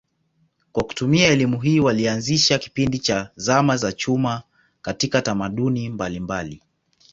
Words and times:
Kwa 0.71 0.83
kutumia 0.83 1.27
elimu 1.27 1.59
hii 1.61 1.79
walianzisha 1.79 2.57
kipindi 2.59 2.99
cha 2.99 3.29
zama 3.35 3.77
za 3.77 3.91
chuma 3.91 4.43
katika 4.81 5.21
tamaduni 5.21 5.89
mbalimbali. 5.89 6.61